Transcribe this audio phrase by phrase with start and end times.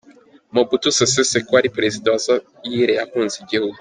[0.53, 3.69] Mobutu Sese Seko, wari perezida wa Zaire yahunze igihugu.